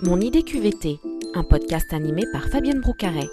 [0.00, 1.00] Mon idée QVT,
[1.34, 3.28] un podcast animé par Fabienne Broucaret.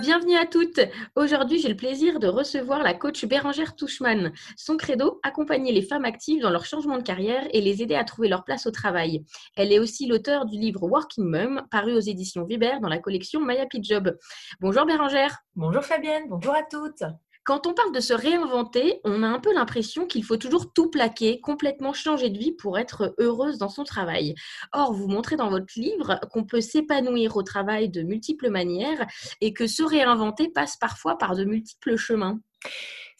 [0.00, 0.80] Bienvenue à toutes.
[1.14, 4.32] Aujourd'hui, j'ai le plaisir de recevoir la coach Bérangère Touchman.
[4.56, 8.04] Son credo, accompagner les femmes actives dans leur changement de carrière et les aider à
[8.04, 9.26] trouver leur place au travail.
[9.56, 13.40] Elle est aussi l'auteur du livre Working Mum, paru aux éditions Viber dans la collection
[13.40, 14.16] Maya Job.
[14.60, 15.40] Bonjour Bérangère.
[15.54, 17.02] Bonjour Fabienne, bonjour à toutes.
[17.44, 20.90] Quand on parle de se réinventer, on a un peu l'impression qu'il faut toujours tout
[20.90, 24.34] plaquer, complètement changer de vie pour être heureuse dans son travail.
[24.72, 29.06] Or, vous montrez dans votre livre qu'on peut s'épanouir au travail de multiples manières
[29.40, 32.38] et que se réinventer passe parfois par de multiples chemins.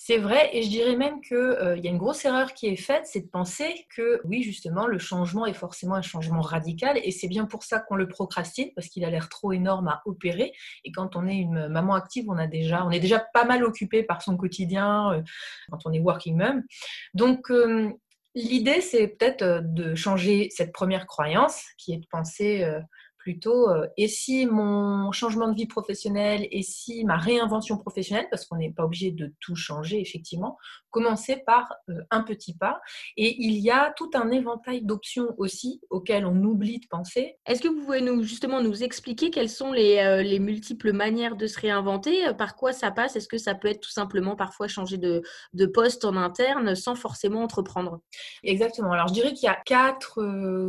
[0.04, 2.74] C'est vrai, et je dirais même qu'il euh, y a une grosse erreur qui est
[2.74, 7.12] faite, c'est de penser que oui, justement, le changement est forcément un changement radical, et
[7.12, 10.54] c'est bien pour ça qu'on le procrastine, parce qu'il a l'air trop énorme à opérer.
[10.84, 13.62] Et quand on est une maman active, on, a déjà, on est déjà pas mal
[13.62, 15.22] occupé par son quotidien, euh,
[15.70, 16.64] quand on est working mom.
[17.14, 17.88] Donc, euh,
[18.34, 22.68] l'idée, c'est peut-être de changer cette première croyance, qui est de penser
[23.22, 28.46] plutôt euh, et si mon changement de vie professionnelle et si ma réinvention professionnelle, parce
[28.46, 30.58] qu'on n'est pas obligé de tout changer effectivement,
[30.90, 32.80] commencer par euh, un petit pas.
[33.16, 37.36] Et il y a tout un éventail d'options aussi auxquelles on oublie de penser.
[37.46, 41.36] Est-ce que vous pouvez nous justement nous expliquer quelles sont les, euh, les multiples manières
[41.36, 42.34] de se réinventer?
[42.36, 43.14] Par quoi ça passe?
[43.14, 46.96] Est-ce que ça peut être tout simplement parfois changer de, de poste en interne sans
[46.96, 48.00] forcément entreprendre?
[48.42, 48.90] Exactement.
[48.90, 50.20] Alors je dirais qu'il y a quatre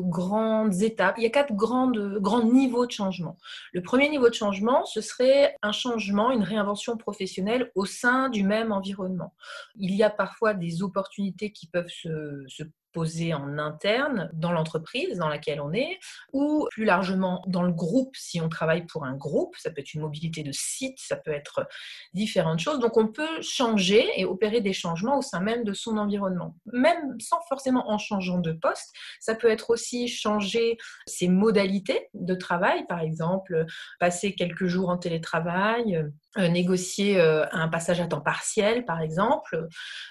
[0.02, 3.38] grandes étapes, il y a quatre grandes, grandes niveau de changement.
[3.74, 8.44] Le premier niveau de changement, ce serait un changement, une réinvention professionnelle au sein du
[8.44, 9.34] même environnement.
[9.76, 12.64] Il y a parfois des opportunités qui peuvent se, se
[12.94, 16.00] posé en interne dans l'entreprise dans laquelle on est,
[16.32, 19.56] ou plus largement dans le groupe si on travaille pour un groupe.
[19.58, 21.68] Ça peut être une mobilité de site, ça peut être
[22.14, 22.80] différentes choses.
[22.80, 27.18] Donc on peut changer et opérer des changements au sein même de son environnement, même
[27.20, 28.94] sans forcément en changeant de poste.
[29.20, 33.66] Ça peut être aussi changer ses modalités de travail, par exemple
[34.00, 36.04] passer quelques jours en télétravail,
[36.38, 39.68] euh, négocier euh, un passage à temps partiel, par exemple,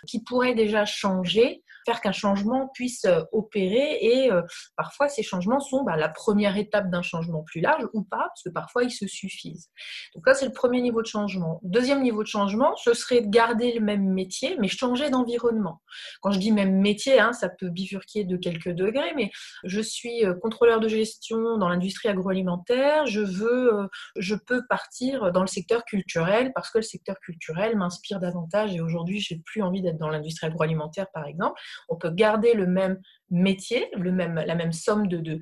[0.07, 4.43] qui pourrait déjà changer faire qu'un changement puisse euh, opérer et euh,
[4.77, 8.43] parfois ces changements sont bah, la première étape d'un changement plus large ou pas, parce
[8.45, 9.71] que parfois ils se suffisent.
[10.15, 11.61] Donc là, c'est le premier niveau de changement.
[11.63, 15.81] Deuxième niveau de changement, ce serait de garder le même métier, mais changer d'environnement.
[16.21, 19.31] Quand je dis même métier, hein, ça peut bifurquer de quelques degrés, mais
[19.65, 25.41] je suis euh, contrôleur de gestion dans l'industrie agroalimentaire, je veux, je peux partir dans
[25.41, 29.83] le secteur culturel parce que le secteur culturel m'inspire davantage et aujourd'hui, j'ai plus envie
[29.83, 33.01] d'être dans l'industrie agroalimentaire, par exemple on peut garder le même
[33.31, 35.41] métier, le même, la même somme de,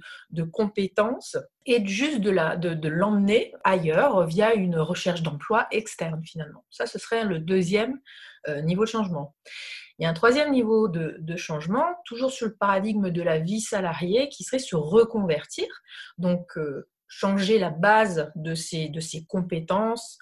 [0.52, 1.36] compétences
[1.66, 6.64] et juste de, de, l'emmener ailleurs via une recherche d'emploi externe finalement.
[6.70, 8.00] Ça, ce serait le deuxième
[8.48, 9.34] euh, niveau de changement.
[9.98, 13.60] Il y a un troisième niveau de, changement, toujours sur le paradigme de la vie
[13.60, 15.66] salariée, qui serait se reconvertir.
[16.16, 18.54] Donc, euh, changer la base de
[18.88, 20.16] de ses compétences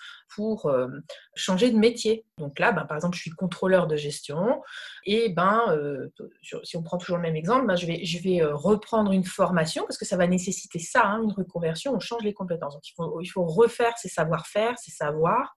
[0.67, 0.89] euh,
[1.35, 2.25] changer de métier.
[2.39, 4.63] Donc là, ben, par exemple, je suis contrôleur de gestion
[5.05, 6.13] et ben, euh,
[6.63, 9.97] si on prend toujours le même exemple, ben, je vais, euh, reprendre une formation parce
[9.97, 12.75] que ça va nécessiter ça, hein, une reconversion, on change les compétences.
[12.75, 12.83] Donc
[13.23, 15.57] il faut, refaire ses savoir-faire, ses savoirs.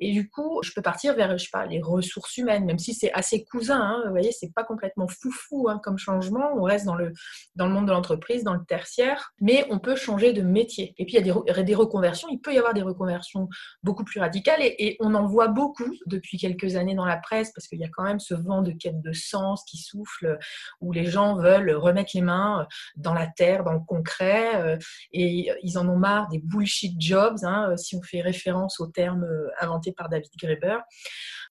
[0.00, 3.12] Et du coup, je peux partir vers, je sais les ressources humaines, même si c'est
[3.12, 6.94] assez cousin, hein, vous voyez, c'est pas complètement foufou hein, comme changement, on reste dans
[6.94, 7.12] le,
[7.56, 10.94] dans le monde de l'entreprise, dans le tertiaire, mais on peut changer de métier.
[10.96, 13.48] Et puis il y a des, des reconversions, il peut y avoir des reconversions
[13.82, 17.52] beaucoup plus radicales et, et on en voit beaucoup depuis quelques années dans la presse
[17.54, 20.38] parce qu'il y a quand même ce vent de quête de sens qui souffle
[20.80, 22.66] où les gens veulent remettre les mains
[22.96, 24.76] dans la terre, dans le concret euh,
[25.12, 29.26] et ils en ont marre des bullshit jobs, hein, si on fait référence au terme
[29.60, 30.78] inventé par David Graeber.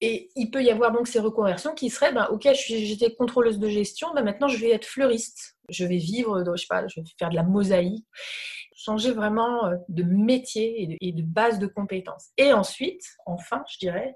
[0.01, 3.67] Et il peut y avoir donc ces reconversions qui seraient, ben, ok, j'étais contrôleuse de
[3.67, 5.55] gestion, ben, maintenant je vais être fleuriste.
[5.69, 8.05] Je vais vivre, je sais pas, je vais faire de la mosaïque
[8.77, 12.29] changer vraiment euh, de métier et de, base de compétences.
[12.37, 14.15] Et ensuite, enfin, je dirais,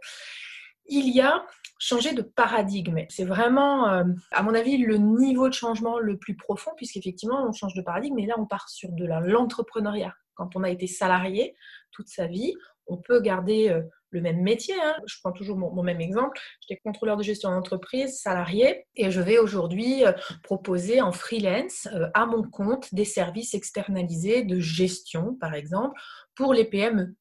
[0.86, 1.46] il y a
[1.80, 3.00] changer de paradigme.
[3.10, 7.52] C'est vraiment, euh, à mon avis, le niveau de changement le plus profond, puisqu'effectivement, on
[7.52, 10.14] change de paradigme, mais là, on part sur de l'entrepreneuriat.
[10.36, 11.56] Quand on a été salarié
[11.92, 12.54] toute sa vie,
[12.86, 13.82] on peut garder euh,
[14.12, 14.76] le même métier.
[14.82, 14.96] Hein.
[15.08, 16.40] Je prends toujours mon, même exemple.
[16.62, 20.12] J'étais contrôleur de gestion d'entreprise, salarié, et je vais aujourd'hui euh,
[20.44, 26.00] proposer en freelance euh, à mon compte des services externalisés de gestion, par exemple,
[26.36, 27.16] pour les PME.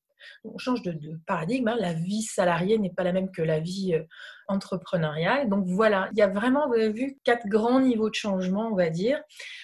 [0.44, 0.94] On change de,
[1.26, 1.68] paradigme.
[1.68, 1.76] Hein.
[1.78, 4.02] La vie salariée n'est pas la même que la vie euh,
[4.48, 5.48] entrepreneuriale.
[5.48, 8.74] Donc voilà, il y a vraiment, vous avez vu, quatre grands niveaux de changement, on
[8.74, 9.18] va dire,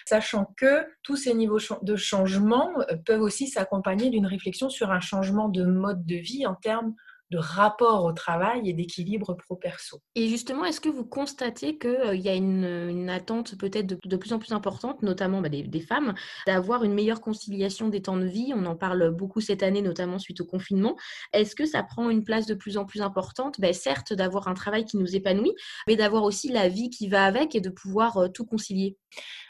[0.07, 2.73] sachant que tous ces niveaux de changement
[3.05, 6.95] peuvent aussi s'accompagner d'une réflexion sur un changement de mode de vie en termes
[7.31, 10.01] de rapport au travail et d'équilibre pro-perso.
[10.15, 14.33] Et justement, est-ce que vous constatez qu'il euh, y a une, attente peut-être de, plus
[14.33, 16.15] en plus importante, notamment bah, des, femmes,
[16.47, 18.53] d'avoir une meilleure conciliation des temps de vie?
[18.55, 20.97] On en parle beaucoup cette année, notamment suite au confinement.
[21.33, 23.61] Est-ce que ça prend une place de plus en plus importante?
[23.61, 25.55] Ben, Certes, d'avoir un travail qui nous épanouit,
[25.87, 28.97] mais d'avoir aussi la vie qui va avec et de pouvoir euh, tout concilier.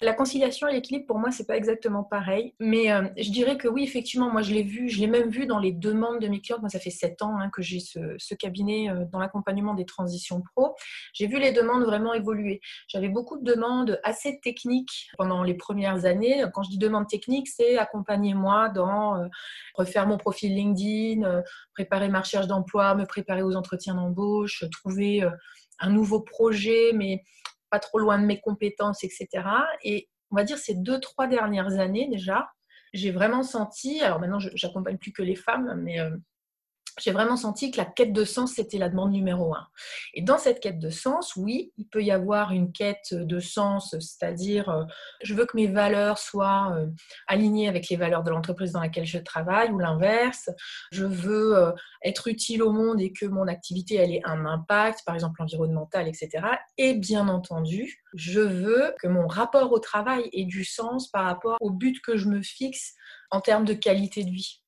[0.02, 2.54] La conciliation et l'équilibre, pour moi, c'est pas exactement pareil.
[2.60, 5.46] Mais euh, je dirais que oui, effectivement, moi, je l'ai vu, je l'ai même vu
[5.46, 6.58] dans les demandes de mes clients.
[6.60, 10.42] Moi, ça fait sept ans hein, que j'ai ce, cabinet euh, dans l'accompagnement des transitions
[10.54, 10.74] pro.
[11.14, 12.60] J'ai vu les demandes vraiment évoluer.
[12.88, 16.44] J'avais beaucoup de demandes assez techniques pendant les premières années.
[16.52, 19.26] Quand je dis demande technique, c'est accompagnez-moi dans euh,
[19.74, 21.42] refaire mon profil LinkedIn,
[21.74, 25.26] préparer ma recherche d'emploi, me préparer aux entretiens d'embauche, trouver
[25.78, 27.22] un nouveau projet, mais
[27.78, 29.28] trop loin de mes compétences, etc.
[29.82, 32.48] Et on va dire ces deux, trois dernières années déjà,
[32.92, 36.16] j'ai vraiment senti, alors maintenant j'accompagne plus que les femmes, mais euh,
[36.98, 39.66] j'ai vraiment senti que la quête de sens, c'était la demande numéro un.
[40.14, 43.90] Et dans cette quête de sens, oui, il peut y avoir une quête de sens,
[43.98, 44.84] c'est-à-dire euh,
[45.22, 46.86] je veux que mes valeurs soient euh,
[47.26, 50.50] alignées avec les valeurs de l'entreprise dans laquelle je travaille, ou l'inverse.
[50.90, 51.72] Je veux euh,
[52.02, 56.08] être utile au monde et que mon activité elle ait un impact, par exemple environnemental,
[56.08, 56.46] etc.
[56.78, 61.58] Et bien entendu, je veux que mon rapport au travail ait du sens par rapport
[61.60, 62.94] au but que je me fixe
[63.30, 64.62] en termes de qualité de vie.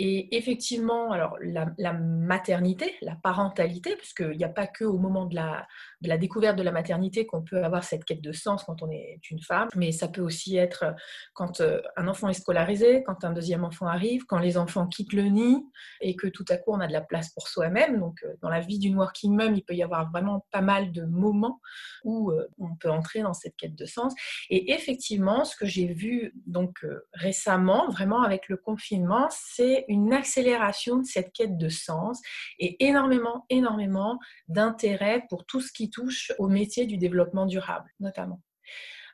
[0.00, 5.36] Et effectivement, alors la, maternité, la parentalité, puisqu'il n'y a pas que au moment de
[5.36, 5.68] la,
[6.04, 8.90] de la découverte de la maternité qu'on peut avoir cette quête de sens quand on
[8.90, 10.84] est une femme, mais ça peut aussi être
[11.32, 15.14] quand euh, un enfant est scolarisé, quand un deuxième enfant arrive, quand les enfants quittent
[15.14, 15.64] le nid
[16.00, 17.98] et que tout à coup on a de la place pour soi-même.
[17.98, 20.92] Donc euh, dans la vie d'une working mom, il peut y avoir vraiment pas mal
[20.92, 21.60] de moments
[22.04, 24.14] où euh, on peut entrer dans cette quête de sens.
[24.50, 26.84] Et effectivement, ce que j'ai vu donc
[27.14, 32.20] récemment, vraiment avec le confinement, c'est une accélération de cette quête de sens
[32.58, 34.18] et énormément, énormément
[34.48, 38.40] d'intérêt pour tout ce qui touche au métier du développement durable, notamment.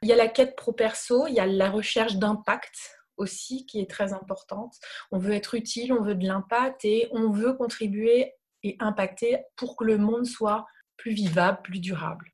[0.03, 3.91] Il y a la quête pro-perso, il y a la recherche d'impact aussi qui est
[3.91, 4.77] très importante.
[5.13, 8.33] On veut être utile, on veut de l'impact et on veut contribuer
[8.63, 10.67] et impacter pour que le monde soit
[11.01, 12.31] plus vivable, plus durable.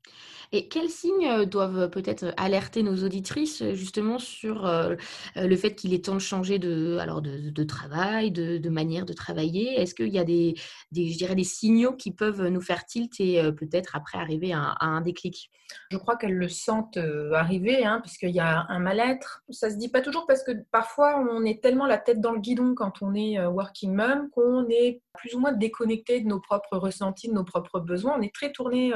[0.51, 4.95] Et quels signes euh, doivent peut-être alerter nos auditrices euh, justement sur euh,
[5.35, 9.79] le fait qu'il est temps de changer de, alors de, travail, de, manière de travailler?
[9.79, 10.55] Est-ce qu'il y a des,
[10.93, 15.01] je dirais des signaux qui peuvent nous faire tilt et peut-être après arriver à, un
[15.01, 15.51] déclic?
[15.91, 16.97] Je crois qu'elles le sentent
[17.33, 19.43] arriver, hein, puisqu'il y a un mal-être.
[19.49, 22.39] Ça se dit pas toujours parce que parfois on est tellement la tête dans le
[22.39, 26.77] guidon quand on est working mom qu'on est plus ou moins déconnecté de nos propres
[26.77, 28.15] ressentis, de nos propres besoins.
[28.17, 28.93] On est très tourné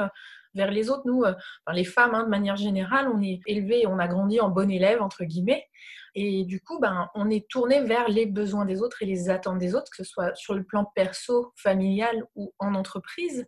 [0.54, 1.02] vers les autres.
[1.06, 1.34] Nous, euh,
[1.72, 5.02] les femmes, hein, de manière générale, on est élevé, on a grandi en bon élève,
[5.02, 5.66] entre guillemets.
[6.14, 9.58] Et du coup, ben, on est tourné vers les besoins des autres et les attentes
[9.58, 13.46] des autres, que ce soit sur le plan perso, familial ou en entreprise.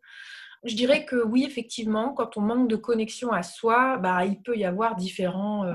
[0.65, 4.57] Je dirais que oui, effectivement, quand on manque de connexion à soi, bah, il peut
[4.57, 5.75] y avoir différents, euh,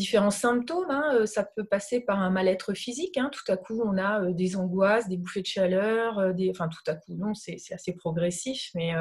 [0.00, 0.90] différents symptômes.
[0.90, 1.14] Hein.
[1.14, 3.18] Euh, ça peut passer par un mal-être physique.
[3.18, 3.30] Hein.
[3.30, 6.18] Tout à coup, on a euh, des angoisses, des bouffées de chaleur.
[6.18, 6.50] Euh, des...
[6.50, 8.92] Enfin, tout à coup, non, c'est assez progressif, mais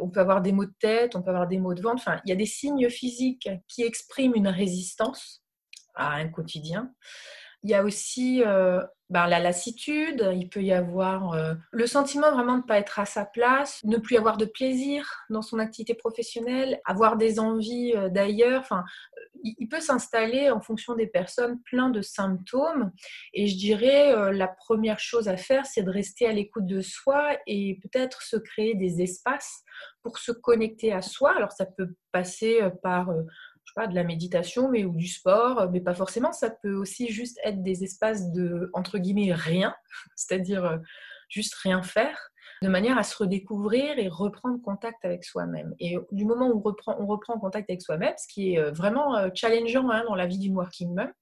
[0.00, 2.02] on peut avoir des maux de tête, on peut avoir des maux de ventre.
[2.06, 5.44] Enfin, il y a des signes physiques qui expriment une résistance
[5.94, 6.92] à un quotidien.
[7.62, 8.42] Il y a aussi
[9.10, 11.36] ben, la lassitude, il peut y avoir
[11.70, 15.06] le sentiment vraiment de ne pas être à sa place, ne plus avoir de plaisir
[15.30, 18.60] dans son activité professionnelle, avoir des envies d'ailleurs.
[18.60, 18.84] Enfin,
[19.42, 22.92] il peut s'installer en fonction des personnes plein de symptômes.
[23.34, 27.36] Et je dirais, la première chose à faire, c'est de rester à l'écoute de soi
[27.46, 29.64] et peut-être se créer des espaces
[30.02, 31.34] pour se connecter à soi.
[31.36, 33.10] Alors ça peut passer par
[33.74, 36.32] pas, de la méditation mais, ou du sport, mais pas forcément.
[36.32, 39.74] Ça peut aussi juste être des espaces de, entre guillemets, rien,
[40.16, 40.78] c'est-à-dire euh,
[41.28, 42.18] juste rien faire,
[42.62, 45.74] de manière à se redécouvrir et reprendre contact avec soi-même.
[45.78, 48.70] Et du moment où on reprend, on reprend contact avec soi-même, ce qui est euh,
[48.70, 51.12] vraiment euh, challengeant hein, dans la vie d'une working mom,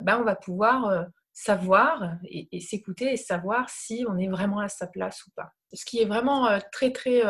[0.00, 4.88] ben, on va pouvoir savoir et s'écouter et savoir si on est vraiment à sa
[4.88, 5.50] place ou pas.
[5.72, 7.22] Ce qui est vraiment très, très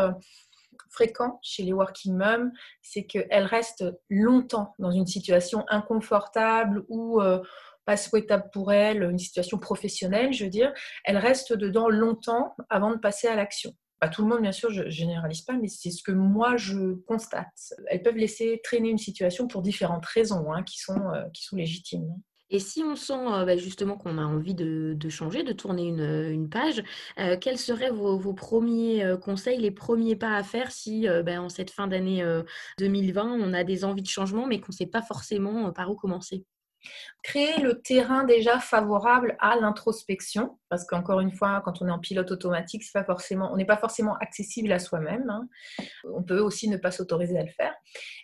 [0.90, 2.52] fréquent chez les working moms,
[2.82, 7.40] c'est qu'elles restent longtemps dans une situation inconfortable ou euh,
[7.84, 10.72] pas souhaitable pour elles, une situation professionnelle, je veux dire.
[11.04, 13.74] Elles restent dedans longtemps avant de passer à l'action.
[14.00, 16.94] Pas tout le monde, bien sûr, je généralise pas, mais c'est ce que moi je
[17.06, 17.74] constate.
[17.86, 21.56] Elles peuvent laisser traîner une situation pour différentes raisons hein, qui, sont, euh, qui sont
[21.56, 22.08] légitimes.
[22.54, 26.48] Et si on sent euh, bah, justement qu'on a envie de, changer, de tourner une,
[26.48, 26.84] page,
[27.18, 31.48] euh, quels seraient vos, premiers euh, conseils, les premiers pas à faire si bah, en
[31.48, 32.24] cette fin d'année
[32.78, 35.96] 2020, on a des envies de changement mais qu'on ne sait pas forcément par où
[35.96, 36.44] commencer?
[37.22, 41.98] Créer le terrain déjà favorable à l'introspection, parce qu'encore une fois, quand on est en
[41.98, 45.28] pilote automatique, c'est pas forcément, on n'est pas forcément accessible à soi-même.
[45.30, 45.48] Hein.
[46.04, 47.74] On peut aussi ne pas s'autoriser à le faire.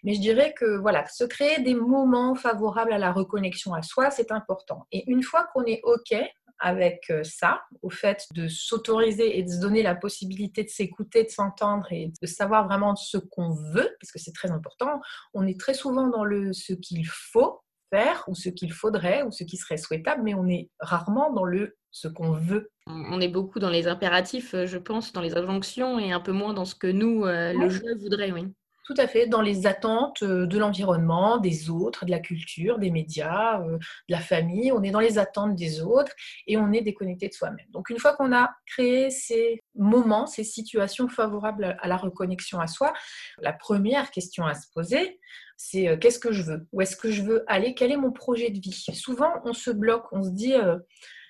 [0.05, 4.11] Mais je dirais que voilà, se créer des moments favorables à la reconnexion à soi,
[4.11, 4.87] c'est important.
[4.93, 6.14] Et une fois qu'on est OK
[6.61, 11.25] avec euh, ça, au fait de s'autoriser et de se donner la possibilité de s'écouter,
[11.25, 15.00] de s'entendre et de savoir vraiment ce qu'on veut, parce que c'est très important.
[15.33, 19.31] On est très souvent dans le ce qu'il faut faire ou ce qu'il faudrait ou
[19.31, 22.71] ce qui serait souhaitable, mais on est rarement dans le ce qu'on veut.
[22.87, 26.33] On est beaucoup dans les impératifs, euh, je pense, dans les injonctions et un peu
[26.33, 28.47] moins dans ce que nous, euh, le jeu voudrait, oui.
[28.87, 32.91] Tout à fait, dans les attentes euh, de l'environnement, des autres, de la culture, des
[32.91, 33.79] médias, de
[34.09, 34.73] la famille.
[34.73, 36.13] On est dans les attentes des autres
[36.49, 37.67] et on est déconnecté de soi-même.
[37.71, 42.67] Donc une fois qu'on a créé ces moments, ces situations favorables à la reconnexion à
[42.67, 42.93] soi,
[43.39, 45.21] la première question à se poser,
[45.62, 46.67] c'est euh, qu'est-ce que je veux?
[46.73, 47.75] Où est-ce que je veux aller?
[47.75, 48.87] Quel est mon projet de vie?
[48.95, 50.79] Souvent, on se bloque, on se dit, euh,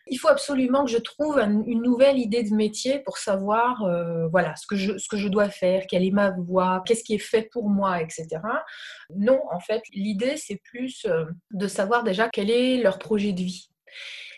[0.07, 4.55] il faut absolument que je trouve une nouvelle idée de métier pour savoir euh, voilà,
[4.55, 7.19] ce que, je, ce que je dois faire, quelle est ma voie, qu'est-ce qui est
[7.19, 8.29] fait pour moi, etc.
[9.17, 11.09] Non, en fait, l'idée, c'est plus
[11.51, 13.69] de savoir déjà quel est leur projet de vie.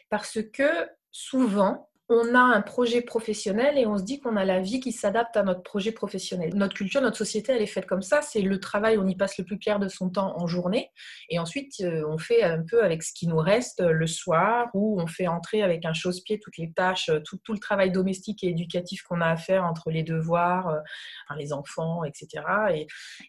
[0.08, 4.60] Parce que souvent, on a un projet professionnel et on se dit qu'on a la
[4.60, 6.54] vie qui s'adapte à notre projet professionnel.
[6.54, 8.20] Notre culture, notre société, elle est faite comme ça.
[8.20, 10.90] C'est le travail, on y passe le plus clair de son temps en journée.
[11.30, 15.00] Et ensuite, euh, on fait un peu avec ce qui nous reste le soir ou
[15.00, 18.48] on fait entrer avec un chausse-pied toutes les tâches, euh, tout, le travail domestique et
[18.48, 20.80] éducatif qu'on a à faire entre les devoirs, euh,
[21.36, 22.44] les enfants, etc.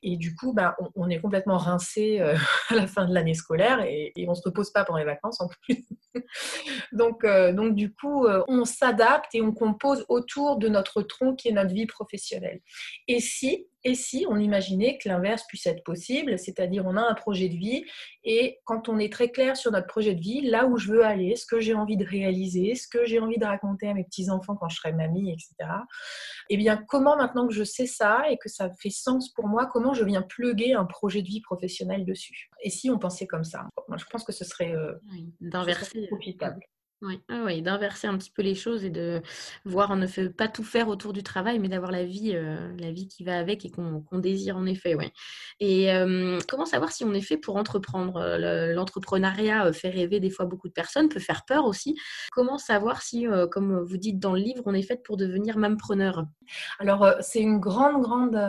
[0.02, 2.20] Et, du coup, bah, on, est complètement rincé
[2.70, 5.40] à la fin de l'année scolaire et, on ne se repose pas pendant les vacances
[5.42, 5.86] en plus.
[6.92, 11.52] donc, donc, du coup, on s'adapte et on compose autour de notre tronc qui est
[11.52, 12.62] notre vie professionnelle.
[13.08, 17.14] Et si, et si on imaginait que l'inverse puisse être possible, c'est-à-dire on a un
[17.14, 17.84] projet de vie
[18.24, 21.04] et quand on est très clair sur notre projet de vie, là où je veux
[21.04, 24.04] aller, ce que j'ai envie de réaliser, ce que j'ai envie de raconter à mes
[24.04, 25.70] petits-enfants quand je serai mamie, etc.
[26.50, 29.66] Eh bien, comment maintenant que je sais ça et que ça fait sens pour moi,
[29.66, 32.50] comment je viens pluguer un projet de vie professionnel dessus?
[32.64, 33.68] Et si on pensait comme ça?
[33.90, 34.94] Moi, je pense que ce serait, euh,
[35.42, 36.08] d'inverser.
[36.08, 36.62] profitable.
[37.06, 39.22] Oui, ah oui, d'inverser un petit peu les choses et de
[39.66, 42.74] voir, on ne fait pas tout faire autour du travail, mais d'avoir la vie, euh,
[42.80, 44.96] la vie qui va avec et qu'on désire en effet.
[45.60, 45.90] Et
[46.48, 48.38] comment savoir si on est fait pour entreprendre
[48.74, 51.98] L'entrepreneuriat euh, fait rêver des fois beaucoup de personnes, peut faire peur aussi.
[52.32, 55.58] Comment savoir si, euh, comme vous dites dans le livre, on est fait pour devenir
[55.78, 56.26] preneur
[56.80, 58.40] Alors, c'est une grande, grande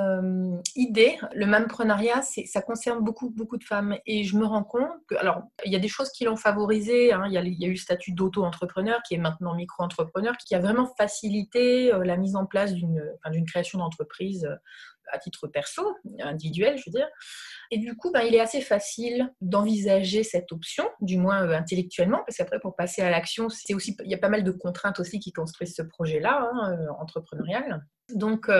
[0.76, 1.18] idée.
[1.34, 3.96] Le mamprenariat, ça concerne beaucoup, beaucoup de femmes.
[4.06, 7.12] Et je me rends compte que, alors, il y a des choses qui l'ont favorisé.
[7.12, 7.26] Hein.
[7.28, 10.92] Y y a eu le statut d'auto entrepreneur qui est maintenant micro-entrepreneur, qui a vraiment
[10.96, 14.56] facilité euh, la mise en place d'une création d'entreprise euh,
[15.12, 17.08] à titre perso, individuel, je veux dire.
[17.70, 22.22] Et du coup, ben, il est assez facile d'envisager cette option, du moins euh, intellectuellement,
[22.26, 25.00] parce qu'après, pour passer à l'action, c'est aussi, il y a pas mal de contraintes
[25.00, 27.84] aussi qui construisent ce projet-là, hein, entrepreneurial.
[28.14, 28.50] Donc,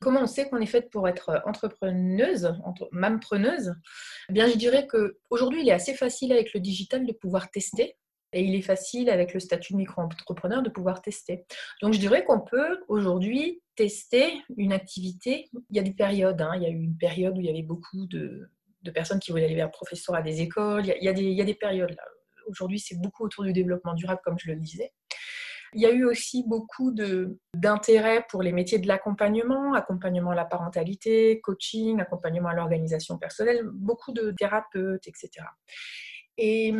[0.00, 2.88] comment on sait qu'on est faite pour être entrepreneuse, entre,
[3.20, 3.74] preneuse?
[4.28, 7.50] Eh Bien, je dirais que aujourd'hui, il est assez facile avec le digital de pouvoir
[7.50, 7.96] tester
[8.34, 11.46] et il est facile avec le statut de micro-entrepreneur de pouvoir tester.
[11.80, 15.48] Donc je dirais qu'on peut aujourd'hui tester une activité.
[15.70, 16.52] Il y a des périodes, hein.
[16.56, 18.50] il y a eu une période où il y avait beaucoup de,
[18.92, 21.96] personnes qui voulaient aller vers professeur à des écoles, il y a, des, périodes.
[22.48, 24.92] Aujourd'hui c'est beaucoup autour du développement durable comme je le disais.
[25.76, 26.94] Il y a eu aussi beaucoup
[27.54, 33.62] d'intérêt pour les métiers de l'accompagnement, accompagnement à la parentalité, coaching, accompagnement à l'organisation personnelle,
[33.72, 35.30] beaucoup de thérapeutes, etc.
[36.36, 36.72] Et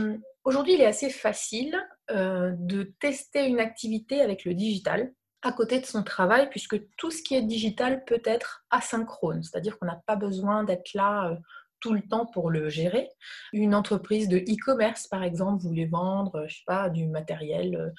[0.45, 1.77] aujourd'hui, il est assez facile
[2.11, 7.11] euh, de tester une activité avec le digital à côté de son travail, puisque tout
[7.11, 11.37] ce qui est digital peut être asynchrone, c'est-à-dire qu'on n'a pas besoin d'être là euh,
[11.81, 13.11] tout le temps pour le gérer.
[13.53, 17.91] Une entreprise de e-commerce, par exemple, voulait vendre, je sais pas, du matériel euh,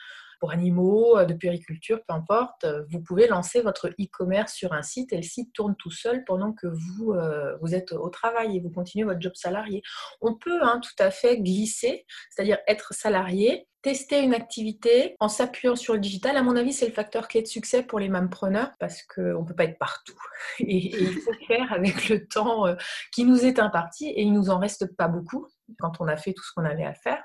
[0.52, 5.24] animaux, de périculture, peu importe, vous pouvez lancer votre e-commerce sur un site et le
[5.24, 9.06] site tourne tout seul pendant que vous, euh, vous êtes au travail et vous continuez
[9.06, 9.82] votre job salarié.
[10.22, 15.76] On peut hein, tout à fait glisser, c'est-à-dire être salarié, tester une activité en s'appuyant
[15.76, 16.36] sur le digital.
[16.38, 19.46] À mon avis, c'est le facteur clé de succès pour les preneurs parce qu'on ne
[19.46, 20.18] peut pas être partout.
[20.60, 22.76] Et, et, il faut faire avec le temps euh,
[23.14, 25.48] qui nous est imparti et il ne nous en reste pas beaucoup
[25.80, 27.24] quand on a fait tout ce qu'on avait à faire.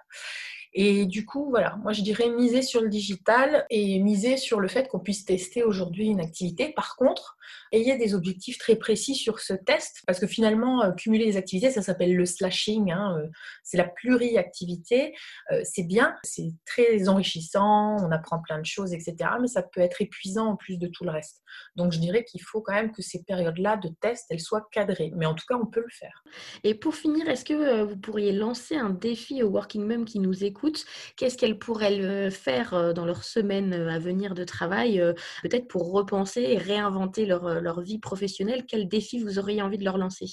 [0.72, 4.68] Et du coup, voilà, moi je dirais miser sur le digital et miser sur le
[4.68, 6.72] fait qu'on puisse tester aujourd'hui une activité.
[6.72, 7.36] Par contre,
[7.72, 11.70] ayez des objectifs très précis sur ce test, parce que finalement, euh, cumuler les activités,
[11.70, 13.28] ça s'appelle le slashing, hein, euh,
[13.62, 15.14] c'est la pluriactivité.
[15.52, 19.16] Euh, c'est bien, c'est très enrichissant, on apprend plein de choses, etc.
[19.40, 21.42] Mais ça peut être épuisant en plus de tout le reste.
[21.76, 25.12] Donc je dirais qu'il faut quand même que ces périodes-là de test, elles soient cadrées.
[25.16, 26.24] Mais en tout cas, on peut le faire.
[26.64, 30.44] Et pour finir, est-ce que vous pourriez lancer un défi aux Working Mom qui nous
[30.44, 30.84] écoutent?
[31.16, 35.02] Qu'est-ce qu'elles pourraient faire dans leur semaine à venir de travail,
[35.42, 39.84] peut-être pour repenser et réinventer leur, leur vie professionnelle Quel défi vous auriez envie de
[39.84, 40.26] leur lancer?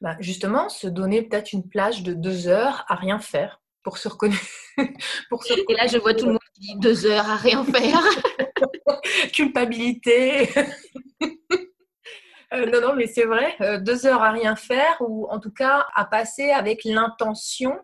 [0.00, 4.08] Bah, justement, se donner peut-être une plage de deux heures à rien faire pour se
[4.08, 4.42] reconnaître.
[5.30, 7.64] pour se Et là, je vois tout le monde qui dit deux heures à rien
[7.64, 8.00] faire.
[9.32, 10.48] Culpabilité.
[12.52, 15.50] Euh, non, non, mais c'est vrai, euh, deux heures à rien faire ou en tout
[15.50, 17.76] cas à passer avec l'intention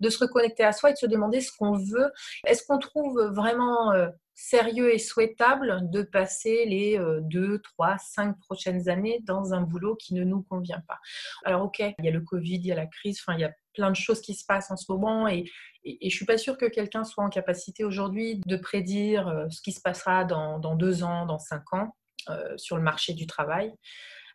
[0.00, 2.10] de se reconnecter à soi et de se demander ce qu'on veut.
[2.44, 8.38] Est-ce qu'on trouve vraiment euh, sérieux et souhaitable de passer les euh, deux, trois, cinq
[8.38, 11.00] prochaines années dans un boulot qui ne nous convient pas.
[11.44, 13.44] Alors ok, il y a le Covid, il y a la crise, enfin il y
[13.44, 15.50] a plein de choses qui se passent en ce moment et,
[15.84, 19.70] je suis pas sûre que quelqu'un soit en capacité aujourd'hui de prédire euh, ce qui
[19.70, 21.94] se passera dans, dans deux ans, dans cinq ans
[22.28, 23.72] euh, sur le marché du travail.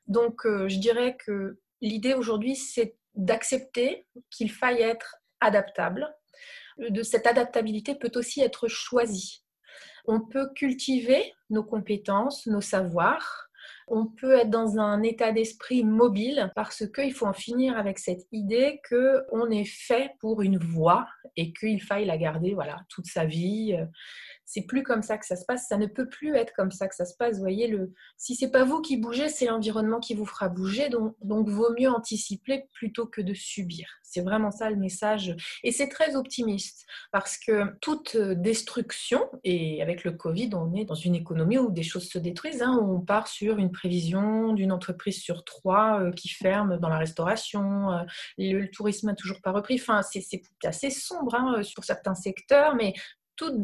[0.07, 6.07] Donc je dirais que l'idée aujourd'hui c'est d'accepter qu'il faille être adaptable.
[6.77, 9.43] De cette adaptabilité peut aussi être choisie.
[10.05, 13.47] On peut cultiver nos compétences, nos savoirs.
[13.87, 18.25] On peut être dans un état d'esprit mobile parce qu'il faut en finir avec cette
[18.31, 23.25] idée qu'on est fait pour une voie et qu'il faille la garder voilà, toute sa
[23.25, 23.77] vie
[24.51, 26.89] c'est plus comme ça que ça se passe, ça ne peut plus être comme ça
[26.89, 27.39] que ça se passe.
[27.39, 30.89] Voyez, le, si c'est pas vous qui bougez, c'est l'environnement qui vous fera bouger.
[30.89, 33.87] Donc, donc, vaut mieux anticiper plutôt que de subir.
[34.03, 35.37] C'est vraiment ça le message.
[35.63, 40.95] Et c'est très optimiste parce que toute destruction, et avec le Covid, on est dans
[40.95, 42.61] une économie où des choses se détruisent.
[42.61, 42.77] Hein.
[42.81, 47.89] on part sur une prévision d'une entreprise sur trois euh, qui ferme dans la restauration.
[47.91, 48.03] Euh,
[48.37, 49.75] le, tourisme n'a toujours pas repris.
[49.79, 52.93] Enfin, c'est assez sombre hein, sur certains secteurs, mais
[53.41, 53.59] toute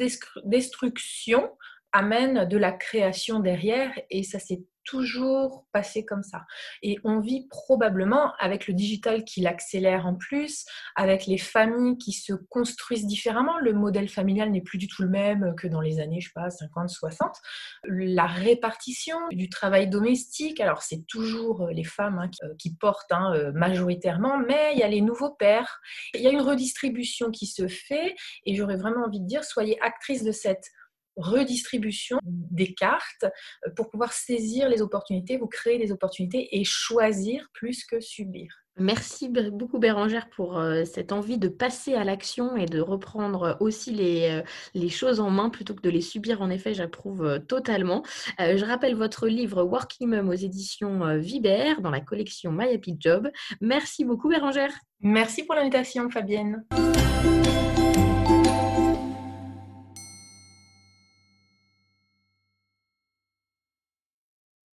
[0.46, 1.52] destruction
[1.92, 6.46] amène de la création derrière et ça c'est toujours passé comme ça.
[6.82, 10.66] Et on vit probablement avec le digital qui l'accélère en plus,
[10.96, 13.60] avec les familles qui se construisent différemment.
[13.60, 16.34] Le modèle familial n'est plus du tout le même que dans les années, je sais
[16.34, 17.36] pas, 50, 60.
[17.84, 23.52] La répartition du travail domestique, alors c'est toujours les femmes hein, qui, portent hein, euh,
[23.52, 25.82] majoritairement, mais il y a les nouveaux pères.
[26.14, 28.16] Il y a une redistribution qui se fait
[28.46, 30.72] et j'aurais vraiment envie de dire, soyez actrice de cette
[31.18, 37.50] redistribution des cartes euh, pour pouvoir saisir les opportunités, vous créer des opportunités et choisir
[37.54, 38.48] plus que subir.
[38.80, 43.92] Merci beaucoup Bérangère pour euh, cette envie de passer à l'action et de reprendre aussi
[43.92, 44.44] les, euh,
[44.76, 46.44] les, choses en main plutôt que de les subir.
[46.44, 48.04] En effet, j'approuve totalement.
[48.38, 53.32] je rappelle votre livre Working Mum aux éditions Viber dans la collection My Happy Job.
[53.62, 54.72] Merci beaucoup Bérangère.
[55.02, 56.64] Merci pour l'invitation Fabienne.